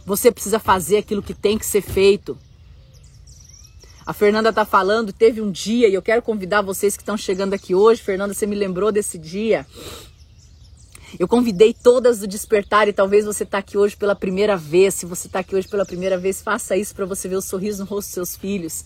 [0.06, 2.36] Você precisa fazer aquilo que tem que ser feito.
[4.10, 7.54] A Fernanda tá falando, teve um dia, e eu quero convidar vocês que estão chegando
[7.54, 8.02] aqui hoje.
[8.02, 9.68] Fernanda, você me lembrou desse dia.
[11.20, 14.96] Eu convidei todas do despertar e talvez você está aqui hoje pela primeira vez.
[14.96, 17.84] Se você está aqui hoje pela primeira vez, faça isso para você ver o sorriso
[17.84, 18.86] no rosto dos seus filhos.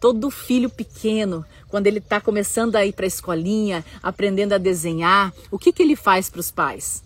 [0.00, 5.32] Todo filho pequeno, quando ele está começando a ir para a escolinha, aprendendo a desenhar,
[5.52, 7.00] o que, que ele faz para os pais?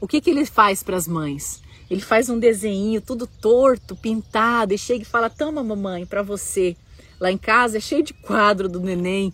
[0.00, 1.60] O que, que ele faz para as mães?
[1.92, 6.74] Ele faz um desenho tudo torto, pintado, e chega e fala: Toma, mamãe, para você.
[7.20, 9.30] Lá em casa é cheio de quadro do neném.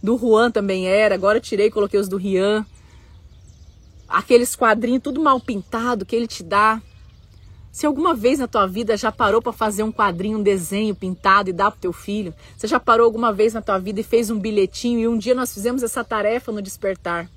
[0.00, 2.64] Do Juan também era, agora tirei coloquei os do Rian.
[4.08, 6.80] Aqueles quadrinhos tudo mal pintado que ele te dá.
[7.72, 11.50] Se alguma vez na tua vida já parou para fazer um quadrinho, um desenho pintado
[11.50, 12.32] e dar pro teu filho?
[12.56, 15.34] Você já parou alguma vez na tua vida e fez um bilhetinho e um dia
[15.34, 17.28] nós fizemos essa tarefa no despertar?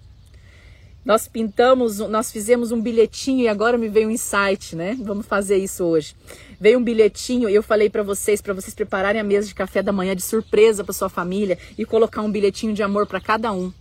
[1.03, 4.95] Nós pintamos, nós fizemos um bilhetinho e agora me veio um insight, né?
[5.01, 6.15] Vamos fazer isso hoje.
[6.59, 9.81] Veio um bilhetinho e eu falei para vocês, para vocês prepararem a mesa de café
[9.81, 13.51] da manhã de surpresa para sua família e colocar um bilhetinho de amor para cada
[13.51, 13.73] um.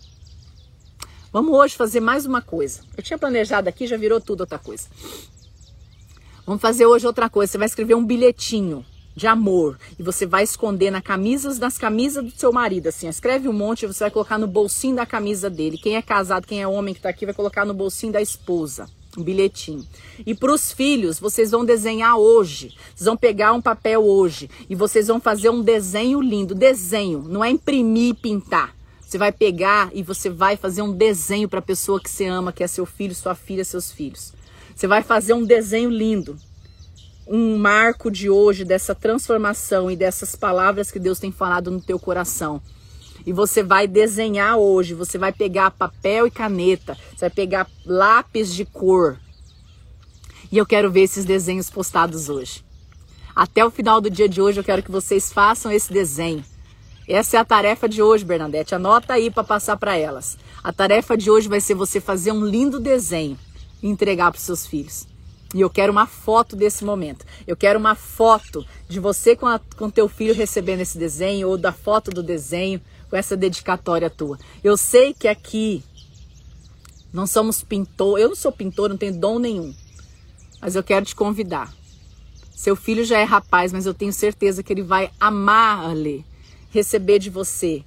[1.31, 2.81] Vamos hoje fazer mais uma coisa.
[2.97, 4.89] Eu tinha planejado aqui, já virou tudo outra coisa.
[6.47, 7.53] Vamos fazer hoje outra coisa.
[7.53, 8.85] Você vai escrever um bilhetinho
[9.15, 13.49] de amor e você vai esconder na camisas das camisas do seu marido, assim, escreve
[13.49, 15.79] um monte e você vai colocar no bolsinho da camisa dele.
[15.79, 18.89] Quem é casado, quem é homem que tá aqui vai colocar no bolsinho da esposa.
[19.19, 19.85] Um bilhetinho.
[20.25, 22.73] E para os filhos, vocês vão desenhar hoje.
[22.95, 26.55] Vocês vão pegar um papel hoje e vocês vão fazer um desenho lindo.
[26.55, 28.73] Desenho, não é imprimir e pintar.
[29.01, 32.53] Você vai pegar e você vai fazer um desenho para a pessoa que você ama,
[32.53, 34.33] que é seu filho, sua filha, seus filhos.
[34.77, 36.39] Você vai fazer um desenho lindo,
[37.33, 41.97] um marco de hoje dessa transformação e dessas palavras que Deus tem falado no teu
[41.97, 42.61] coração.
[43.25, 48.53] E você vai desenhar hoje, você vai pegar papel e caneta, você vai pegar lápis
[48.53, 49.17] de cor.
[50.51, 52.65] E eu quero ver esses desenhos postados hoje.
[53.37, 56.45] Até o final do dia de hoje eu quero que vocês façam esse desenho.
[57.07, 58.75] Essa é a tarefa de hoje, Bernadette.
[58.75, 60.37] Anota aí para passar para elas.
[60.65, 63.39] A tarefa de hoje vai ser você fazer um lindo desenho
[63.81, 65.10] e entregar para seus filhos.
[65.55, 67.25] E eu quero uma foto desse momento.
[67.47, 71.59] Eu quero uma foto de você com, a, com teu filho recebendo esse desenho ou
[71.59, 74.39] da foto do desenho com essa dedicatória tua.
[74.63, 75.83] Eu sei que aqui
[77.13, 79.75] não somos pintor, eu não sou pintor, não tenho dom nenhum.
[80.61, 81.75] Mas eu quero te convidar.
[82.55, 86.25] Seu filho já é rapaz, mas eu tenho certeza que ele vai amar-lhe
[86.71, 87.83] receber de você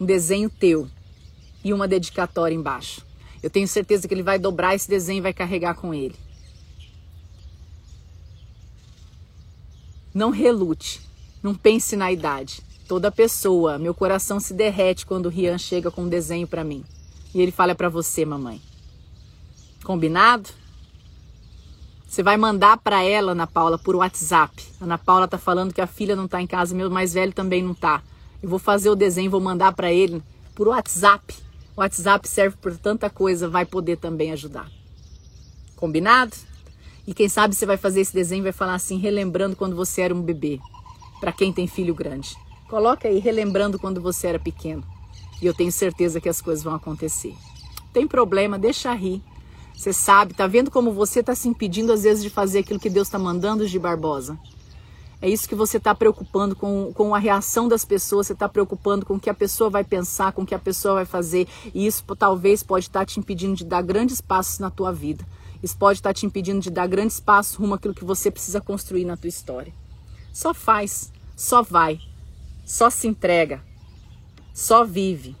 [0.00, 0.88] um desenho teu
[1.62, 3.04] e uma dedicatória embaixo.
[3.42, 6.23] Eu tenho certeza que ele vai dobrar esse desenho e vai carregar com ele.
[10.14, 11.00] Não relute,
[11.42, 12.62] não pense na idade.
[12.86, 16.84] Toda pessoa, meu coração se derrete quando o Rian chega com um desenho para mim.
[17.34, 18.62] E ele fala para você, mamãe.
[19.82, 20.48] Combinado?
[22.06, 24.64] Você vai mandar para ela, Ana Paula, por WhatsApp.
[24.80, 27.60] Ana Paula tá falando que a filha não tá em casa, meu mais velho também
[27.60, 28.00] não tá.
[28.40, 30.22] Eu vou fazer o desenho, vou mandar para ele
[30.54, 31.34] por WhatsApp.
[31.76, 34.70] O WhatsApp serve por tanta coisa, vai poder também ajudar.
[35.74, 36.36] Combinado?
[37.06, 40.00] E quem sabe você vai fazer esse desenho e vai falar assim, relembrando quando você
[40.00, 40.58] era um bebê.
[41.20, 42.36] Para quem tem filho grande.
[42.68, 44.82] Coloca aí, relembrando quando você era pequeno.
[45.40, 47.34] E eu tenho certeza que as coisas vão acontecer.
[47.92, 49.22] Tem problema, deixa rir.
[49.76, 52.88] Você sabe, tá vendo como você está se impedindo às vezes de fazer aquilo que
[52.88, 54.38] Deus está mandando de Barbosa?
[55.20, 59.06] É isso que você está preocupando com, com a reação das pessoas, você está preocupando
[59.06, 61.48] com o que a pessoa vai pensar, com o que a pessoa vai fazer.
[61.74, 65.24] E isso talvez pode estar tá te impedindo de dar grandes passos na tua vida.
[65.64, 68.60] Isso pode estar tá te impedindo de dar grandes passos rumo àquilo que você precisa
[68.60, 69.72] construir na tua história.
[70.30, 71.98] Só faz, só vai,
[72.66, 73.64] só se entrega,
[74.52, 75.34] só vive.